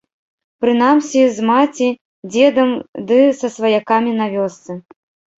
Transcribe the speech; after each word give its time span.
Прынамсі, 0.63 1.19
з 1.39 1.43
маці, 1.49 1.89
дзедам 2.35 2.71
ды 3.11 3.19
са 3.41 3.47
сваякамі 3.57 4.11
на 4.23 4.31
вёсцы. 4.33 4.71